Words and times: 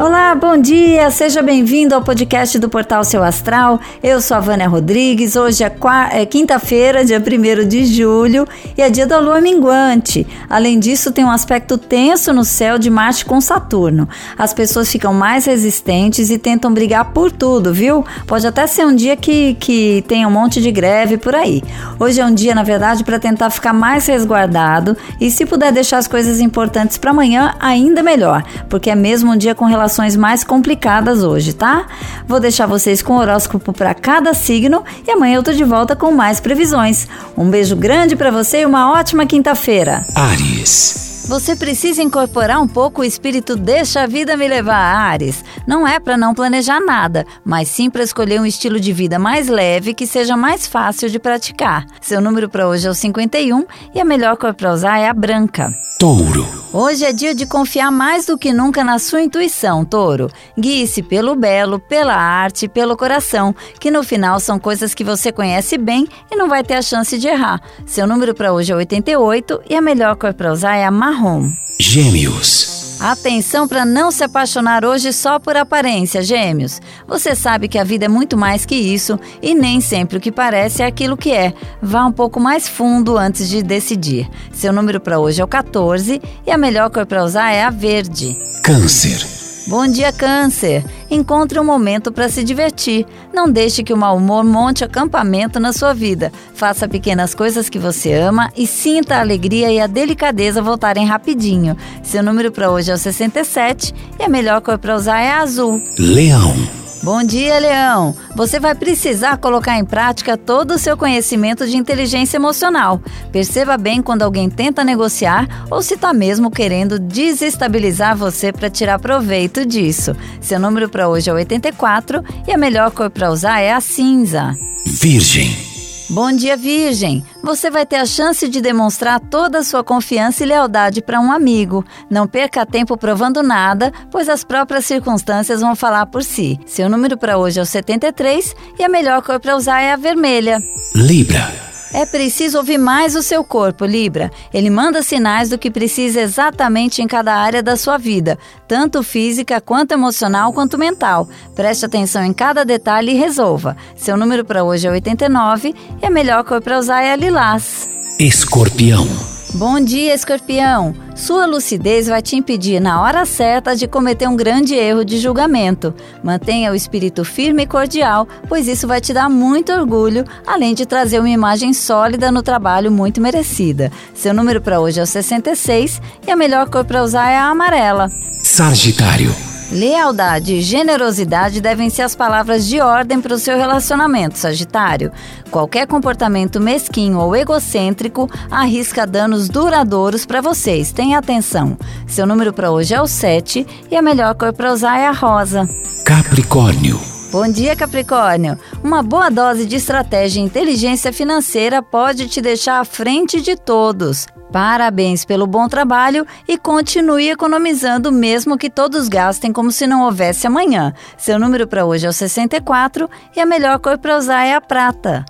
Olá, 0.00 0.34
bom 0.34 0.56
dia! 0.56 1.10
Seja 1.10 1.42
bem-vindo 1.42 1.94
ao 1.94 2.00
podcast 2.00 2.58
do 2.58 2.70
Portal 2.70 3.04
Seu 3.04 3.22
Astral. 3.22 3.78
Eu 4.02 4.18
sou 4.22 4.34
a 4.34 4.40
Vânia 4.40 4.66
Rodrigues. 4.66 5.36
Hoje 5.36 5.62
é, 5.62 5.70
é 6.12 6.24
quinta-feira, 6.24 7.04
dia 7.04 7.18
1 7.18 7.68
de 7.68 7.84
julho, 7.84 8.48
e 8.78 8.80
é 8.80 8.88
dia 8.88 9.06
da 9.06 9.18
lua 9.18 9.42
minguante. 9.42 10.26
Além 10.48 10.80
disso, 10.80 11.12
tem 11.12 11.22
um 11.22 11.30
aspecto 11.30 11.76
tenso 11.76 12.32
no 12.32 12.46
céu 12.46 12.78
de 12.78 12.88
Marte 12.88 13.26
com 13.26 13.42
Saturno. 13.42 14.08
As 14.38 14.54
pessoas 14.54 14.90
ficam 14.90 15.12
mais 15.12 15.44
resistentes 15.44 16.30
e 16.30 16.38
tentam 16.38 16.72
brigar 16.72 17.12
por 17.12 17.30
tudo, 17.30 17.70
viu? 17.70 18.02
Pode 18.26 18.46
até 18.46 18.66
ser 18.66 18.86
um 18.86 18.96
dia 18.96 19.18
que, 19.18 19.52
que 19.60 20.02
tem 20.08 20.24
um 20.24 20.30
monte 20.30 20.62
de 20.62 20.72
greve 20.72 21.18
por 21.18 21.34
aí. 21.34 21.62
Hoje 21.98 22.22
é 22.22 22.24
um 22.24 22.32
dia, 22.32 22.54
na 22.54 22.62
verdade, 22.62 23.04
para 23.04 23.18
tentar 23.18 23.50
ficar 23.50 23.74
mais 23.74 24.06
resguardado 24.06 24.96
e, 25.20 25.30
se 25.30 25.44
puder 25.44 25.70
deixar 25.70 25.98
as 25.98 26.08
coisas 26.08 26.40
importantes 26.40 26.96
para 26.96 27.10
amanhã, 27.10 27.54
ainda 27.60 28.02
melhor, 28.02 28.42
porque 28.66 28.88
é 28.88 28.94
mesmo 28.94 29.32
um 29.32 29.36
dia 29.36 29.54
com 29.54 29.66
relação 29.66 29.89
situações 29.90 30.14
mais 30.16 30.44
complicadas 30.44 31.24
hoje, 31.24 31.52
tá? 31.52 31.86
Vou 32.26 32.38
deixar 32.38 32.66
vocês 32.66 33.02
com 33.02 33.14
o 33.14 33.18
horóscopo 33.18 33.72
para 33.72 33.92
cada 33.92 34.32
signo 34.32 34.84
e 35.06 35.10
amanhã 35.10 35.36
eu 35.36 35.42
tô 35.42 35.52
de 35.52 35.64
volta 35.64 35.96
com 35.96 36.12
mais 36.12 36.38
previsões. 36.38 37.08
Um 37.36 37.50
beijo 37.50 37.74
grande 37.74 38.14
para 38.14 38.30
você 38.30 38.60
e 38.60 38.66
uma 38.66 38.92
ótima 38.92 39.26
quinta-feira. 39.26 40.06
Ares. 40.14 41.26
Você 41.28 41.54
precisa 41.54 42.02
incorporar 42.02 42.60
um 42.60 42.66
pouco 42.66 43.02
o 43.02 43.04
espírito 43.04 43.56
Deixa 43.56 44.02
a 44.02 44.06
vida 44.06 44.36
me 44.36 44.48
levar, 44.48 44.76
Ares. 44.76 45.44
Não 45.66 45.86
é 45.86 46.00
para 46.00 46.16
não 46.16 46.34
planejar 46.34 46.80
nada, 46.80 47.26
mas 47.44 47.68
sim 47.68 47.90
para 47.90 48.02
escolher 48.02 48.40
um 48.40 48.46
estilo 48.46 48.80
de 48.80 48.92
vida 48.92 49.18
mais 49.18 49.48
leve 49.48 49.92
que 49.92 50.06
seja 50.06 50.36
mais 50.36 50.66
fácil 50.66 51.08
de 51.08 51.18
praticar. 51.18 51.84
Seu 52.00 52.20
número 52.20 52.48
para 52.48 52.68
hoje 52.68 52.86
é 52.86 52.90
o 52.90 52.94
51 52.94 53.64
e 53.94 54.00
a 54.00 54.04
melhor 54.04 54.36
cor 54.36 54.54
para 54.54 54.72
usar 54.72 54.98
é 54.98 55.08
a 55.08 55.14
branca. 55.14 55.72
Touro. 55.98 56.59
Hoje 56.72 57.04
é 57.04 57.12
dia 57.12 57.34
de 57.34 57.46
confiar 57.46 57.90
mais 57.90 58.26
do 58.26 58.38
que 58.38 58.52
nunca 58.52 58.84
na 58.84 59.00
sua 59.00 59.20
intuição, 59.20 59.84
Touro. 59.84 60.30
Guie-se 60.56 61.02
pelo 61.02 61.34
belo, 61.34 61.80
pela 61.80 62.14
arte, 62.14 62.68
pelo 62.68 62.96
coração, 62.96 63.52
que 63.80 63.90
no 63.90 64.04
final 64.04 64.38
são 64.38 64.56
coisas 64.56 64.94
que 64.94 65.02
você 65.02 65.32
conhece 65.32 65.76
bem 65.76 66.06
e 66.30 66.36
não 66.36 66.48
vai 66.48 66.62
ter 66.62 66.74
a 66.74 66.82
chance 66.82 67.18
de 67.18 67.26
errar. 67.26 67.60
Seu 67.84 68.06
número 68.06 68.36
para 68.36 68.52
hoje 68.52 68.70
é 68.70 68.76
88 68.76 69.62
e 69.68 69.74
a 69.74 69.80
melhor 69.80 70.14
cor 70.14 70.32
para 70.32 70.52
usar 70.52 70.76
é 70.76 70.84
a 70.84 70.92
marrom. 70.92 71.50
Gêmeos. 71.80 72.79
Atenção 73.00 73.66
para 73.66 73.86
não 73.86 74.10
se 74.10 74.22
apaixonar 74.22 74.84
hoje 74.84 75.10
só 75.10 75.38
por 75.38 75.56
aparência, 75.56 76.20
gêmeos. 76.20 76.82
Você 77.08 77.34
sabe 77.34 77.66
que 77.66 77.78
a 77.78 77.84
vida 77.84 78.04
é 78.04 78.08
muito 78.08 78.36
mais 78.36 78.66
que 78.66 78.74
isso 78.74 79.18
e 79.40 79.54
nem 79.54 79.80
sempre 79.80 80.18
o 80.18 80.20
que 80.20 80.30
parece 80.30 80.82
é 80.82 80.86
aquilo 80.86 81.16
que 81.16 81.32
é. 81.32 81.54
Vá 81.80 82.04
um 82.04 82.12
pouco 82.12 82.38
mais 82.38 82.68
fundo 82.68 83.16
antes 83.16 83.48
de 83.48 83.62
decidir. 83.62 84.28
Seu 84.52 84.70
número 84.70 85.00
para 85.00 85.18
hoje 85.18 85.40
é 85.40 85.44
o 85.44 85.48
14 85.48 86.20
e 86.46 86.50
a 86.50 86.58
melhor 86.58 86.90
cor 86.90 87.06
para 87.06 87.24
usar 87.24 87.50
é 87.50 87.64
a 87.64 87.70
verde. 87.70 88.36
Câncer. 88.62 89.26
Bom 89.66 89.86
dia, 89.86 90.12
Câncer! 90.12 90.84
Encontre 91.10 91.58
um 91.58 91.64
momento 91.64 92.12
para 92.12 92.28
se 92.28 92.44
divertir. 92.44 93.06
Não 93.32 93.50
deixe 93.50 93.82
que 93.82 93.92
o 93.92 93.96
mau 93.96 94.16
humor 94.16 94.44
monte 94.44 94.84
acampamento 94.84 95.58
na 95.58 95.72
sua 95.72 95.92
vida. 95.92 96.32
Faça 96.54 96.88
pequenas 96.88 97.34
coisas 97.34 97.68
que 97.68 97.78
você 97.78 98.12
ama 98.12 98.50
e 98.56 98.66
sinta 98.66 99.16
a 99.16 99.20
alegria 99.20 99.70
e 99.70 99.80
a 99.80 99.86
delicadeza 99.86 100.62
voltarem 100.62 101.06
rapidinho. 101.06 101.76
Seu 102.02 102.22
número 102.22 102.52
para 102.52 102.70
hoje 102.70 102.90
é 102.90 102.94
o 102.94 102.98
67 102.98 103.94
e 104.18 104.22
a 104.22 104.28
melhor 104.28 104.60
cor 104.60 104.78
para 104.78 104.94
usar 104.94 105.20
é 105.20 105.32
azul. 105.32 105.82
Leão. 105.98 106.79
Bom 107.02 107.22
dia, 107.22 107.58
Leão! 107.58 108.14
Você 108.36 108.60
vai 108.60 108.74
precisar 108.74 109.38
colocar 109.38 109.78
em 109.78 109.84
prática 109.86 110.36
todo 110.36 110.72
o 110.72 110.78
seu 110.78 110.98
conhecimento 110.98 111.66
de 111.66 111.76
inteligência 111.76 112.36
emocional. 112.36 113.00
Perceba 113.32 113.78
bem 113.78 114.02
quando 114.02 114.22
alguém 114.22 114.50
tenta 114.50 114.84
negociar 114.84 115.66
ou 115.70 115.80
se 115.80 115.94
está 115.94 116.12
mesmo 116.12 116.50
querendo 116.50 116.98
desestabilizar 116.98 118.14
você 118.14 118.52
para 118.52 118.68
tirar 118.68 118.98
proveito 118.98 119.64
disso. 119.64 120.14
Seu 120.42 120.60
número 120.60 120.90
para 120.90 121.08
hoje 121.08 121.30
é 121.30 121.32
84 121.32 122.22
e 122.46 122.52
a 122.52 122.58
melhor 122.58 122.90
cor 122.90 123.08
para 123.08 123.30
usar 123.30 123.60
é 123.60 123.72
a 123.72 123.80
cinza. 123.80 124.54
Virgem. 124.86 125.69
Bom 126.10 126.32
dia, 126.32 126.56
Virgem! 126.56 127.24
Você 127.40 127.70
vai 127.70 127.86
ter 127.86 127.94
a 127.94 128.04
chance 128.04 128.48
de 128.48 128.60
demonstrar 128.60 129.20
toda 129.20 129.60
a 129.60 129.62
sua 129.62 129.84
confiança 129.84 130.42
e 130.42 130.46
lealdade 130.46 131.00
para 131.00 131.20
um 131.20 131.30
amigo. 131.30 131.84
Não 132.10 132.26
perca 132.26 132.66
tempo 132.66 132.96
provando 132.96 133.44
nada, 133.44 133.92
pois 134.10 134.28
as 134.28 134.42
próprias 134.42 134.86
circunstâncias 134.86 135.60
vão 135.60 135.76
falar 135.76 136.06
por 136.06 136.24
si. 136.24 136.58
Seu 136.66 136.88
número 136.88 137.16
para 137.16 137.38
hoje 137.38 137.60
é 137.60 137.62
o 137.62 137.66
73 137.66 138.56
e 138.76 138.82
a 138.82 138.88
melhor 138.88 139.22
cor 139.22 139.38
para 139.38 139.56
usar 139.56 139.82
é 139.82 139.92
a 139.92 139.96
vermelha. 139.96 140.60
Libra. 140.96 141.69
É 141.92 142.06
preciso 142.06 142.58
ouvir 142.58 142.78
mais 142.78 143.16
o 143.16 143.22
seu 143.22 143.42
corpo, 143.42 143.84
Libra. 143.84 144.30
Ele 144.52 144.70
manda 144.70 145.02
sinais 145.02 145.48
do 145.48 145.58
que 145.58 145.70
precisa 145.70 146.20
exatamente 146.20 147.02
em 147.02 147.06
cada 147.06 147.34
área 147.34 147.62
da 147.62 147.76
sua 147.76 147.98
vida, 147.98 148.38
tanto 148.68 149.02
física 149.02 149.60
quanto 149.60 149.92
emocional 149.92 150.52
quanto 150.52 150.78
mental. 150.78 151.28
Preste 151.54 151.84
atenção 151.84 152.24
em 152.24 152.32
cada 152.32 152.64
detalhe 152.64 153.12
e 153.12 153.18
resolva. 153.18 153.76
Seu 153.96 154.16
número 154.16 154.44
para 154.44 154.62
hoje 154.62 154.86
é 154.86 154.90
89 154.90 155.74
e 156.00 156.06
a 156.06 156.10
melhor 156.10 156.44
cor 156.44 156.60
para 156.60 156.78
usar 156.78 157.02
é 157.02 157.12
a 157.12 157.16
lilás. 157.16 157.88
Escorpião. 158.18 159.29
Bom 159.54 159.80
dia, 159.80 160.14
escorpião! 160.14 160.94
Sua 161.16 161.44
lucidez 161.44 162.06
vai 162.06 162.22
te 162.22 162.36
impedir, 162.36 162.80
na 162.80 163.02
hora 163.02 163.26
certa, 163.26 163.74
de 163.74 163.88
cometer 163.88 164.28
um 164.28 164.36
grande 164.36 164.74
erro 164.74 165.04
de 165.04 165.18
julgamento. 165.18 165.92
Mantenha 166.22 166.70
o 166.70 166.74
espírito 166.74 167.24
firme 167.24 167.64
e 167.64 167.66
cordial, 167.66 168.28
pois 168.48 168.68
isso 168.68 168.86
vai 168.86 169.00
te 169.00 169.12
dar 169.12 169.28
muito 169.28 169.72
orgulho, 169.72 170.24
além 170.46 170.72
de 170.72 170.86
trazer 170.86 171.18
uma 171.18 171.28
imagem 171.28 171.72
sólida 171.72 172.30
no 172.30 172.42
trabalho 172.42 172.92
muito 172.92 173.20
merecida. 173.20 173.90
Seu 174.14 174.32
número 174.32 174.60
para 174.60 174.80
hoje 174.80 175.00
é 175.00 175.02
o 175.02 175.06
66 175.06 176.00
e 176.26 176.30
a 176.30 176.36
melhor 176.36 176.70
cor 176.70 176.84
para 176.84 177.02
usar 177.02 177.28
é 177.28 177.36
a 177.36 177.46
amarela. 177.46 178.08
Sagitário. 178.44 179.49
Lealdade 179.70 180.54
e 180.54 180.62
generosidade 180.62 181.60
devem 181.60 181.88
ser 181.88 182.02
as 182.02 182.16
palavras 182.16 182.66
de 182.66 182.80
ordem 182.80 183.20
para 183.20 183.34
o 183.34 183.38
seu 183.38 183.56
relacionamento, 183.56 184.36
Sagitário. 184.36 185.12
Qualquer 185.48 185.86
comportamento 185.86 186.60
mesquinho 186.60 187.18
ou 187.18 187.36
egocêntrico 187.36 188.28
arrisca 188.50 189.06
danos 189.06 189.48
duradouros 189.48 190.26
para 190.26 190.40
vocês. 190.40 190.90
Tenha 190.90 191.18
atenção. 191.18 191.78
Seu 192.06 192.26
número 192.26 192.52
para 192.52 192.72
hoje 192.72 192.94
é 192.94 193.00
o 193.00 193.06
7 193.06 193.64
e 193.90 193.96
a 193.96 194.02
melhor 194.02 194.34
cor 194.34 194.52
para 194.52 194.72
usar 194.72 194.98
é 194.98 195.06
a 195.06 195.12
rosa. 195.12 195.68
Capricórnio. 196.04 197.19
Bom 197.30 197.46
dia, 197.46 197.76
Capricórnio! 197.76 198.58
Uma 198.82 199.04
boa 199.04 199.30
dose 199.30 199.64
de 199.64 199.76
estratégia 199.76 200.40
e 200.40 200.44
inteligência 200.44 201.12
financeira 201.12 201.80
pode 201.80 202.26
te 202.26 202.40
deixar 202.40 202.80
à 202.80 202.84
frente 202.84 203.40
de 203.40 203.54
todos. 203.54 204.26
Parabéns 204.52 205.24
pelo 205.24 205.46
bom 205.46 205.68
trabalho 205.68 206.26
e 206.48 206.58
continue 206.58 207.30
economizando, 207.30 208.10
mesmo 208.10 208.58
que 208.58 208.68
todos 208.68 209.08
gastem 209.08 209.52
como 209.52 209.70
se 209.70 209.86
não 209.86 210.02
houvesse 210.02 210.48
amanhã. 210.48 210.92
Seu 211.16 211.38
número 211.38 211.68
para 211.68 211.86
hoje 211.86 212.04
é 212.04 212.08
o 212.08 212.12
64 212.12 213.08
e 213.36 213.40
a 213.40 213.46
melhor 213.46 213.78
cor 213.78 213.96
para 213.96 214.18
usar 214.18 214.44
é 214.44 214.54
a 214.54 214.60
prata. 214.60 215.24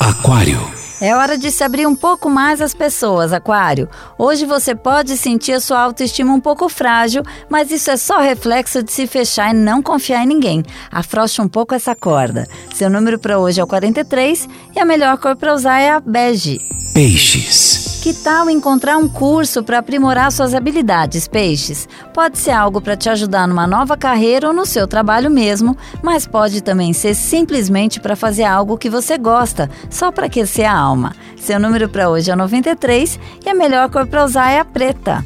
Aquário. 0.00 0.83
É 1.04 1.14
hora 1.14 1.36
de 1.36 1.50
se 1.50 1.62
abrir 1.62 1.86
um 1.86 1.94
pouco 1.94 2.30
mais 2.30 2.62
às 2.62 2.72
pessoas, 2.72 3.30
Aquário. 3.30 3.90
Hoje 4.16 4.46
você 4.46 4.74
pode 4.74 5.18
sentir 5.18 5.52
a 5.52 5.60
sua 5.60 5.78
autoestima 5.80 6.32
um 6.32 6.40
pouco 6.40 6.66
frágil, 6.66 7.22
mas 7.46 7.70
isso 7.70 7.90
é 7.90 7.96
só 7.98 8.20
reflexo 8.20 8.82
de 8.82 8.90
se 8.90 9.06
fechar 9.06 9.50
e 9.50 9.54
não 9.54 9.82
confiar 9.82 10.24
em 10.24 10.26
ninguém. 10.26 10.62
Afroche 10.90 11.42
um 11.42 11.46
pouco 11.46 11.74
essa 11.74 11.94
corda. 11.94 12.48
Seu 12.74 12.88
número 12.88 13.18
para 13.18 13.38
hoje 13.38 13.60
é 13.60 13.64
o 13.64 13.66
43 13.66 14.48
e 14.74 14.80
a 14.80 14.84
melhor 14.86 15.18
cor 15.18 15.36
para 15.36 15.52
usar 15.52 15.78
é 15.78 15.90
a 15.90 16.00
bege. 16.00 16.58
Peixes. 16.94 17.93
Que 18.04 18.12
tal 18.12 18.50
encontrar 18.50 18.98
um 18.98 19.08
curso 19.08 19.62
para 19.62 19.78
aprimorar 19.78 20.30
suas 20.30 20.52
habilidades, 20.52 21.26
peixes? 21.26 21.88
Pode 22.12 22.36
ser 22.36 22.50
algo 22.50 22.78
para 22.78 22.98
te 22.98 23.08
ajudar 23.08 23.48
numa 23.48 23.66
nova 23.66 23.96
carreira 23.96 24.48
ou 24.48 24.52
no 24.52 24.66
seu 24.66 24.86
trabalho 24.86 25.30
mesmo, 25.30 25.74
mas 26.02 26.26
pode 26.26 26.60
também 26.60 26.92
ser 26.92 27.14
simplesmente 27.14 27.98
para 28.00 28.14
fazer 28.14 28.44
algo 28.44 28.76
que 28.76 28.90
você 28.90 29.16
gosta, 29.16 29.70
só 29.88 30.12
para 30.12 30.26
aquecer 30.26 30.70
a 30.70 30.78
alma. 30.78 31.16
Seu 31.34 31.58
número 31.58 31.88
para 31.88 32.10
hoje 32.10 32.30
é 32.30 32.36
93 32.36 33.18
e 33.42 33.48
a 33.48 33.54
melhor 33.54 33.88
cor 33.88 34.06
para 34.06 34.22
usar 34.22 34.50
é 34.50 34.58
a 34.58 34.66
preta. 34.66 35.24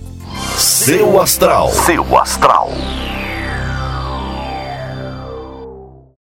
Seu 0.57 1.21
astral. 1.21 1.73
Seu 1.85 2.17
astral. 2.17 2.71